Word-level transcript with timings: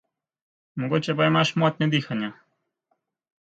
Mogoče 0.83 1.15
pa 1.19 1.27
imaš 1.31 1.51
motnjo 1.65 1.89
dihanja. 1.93 2.31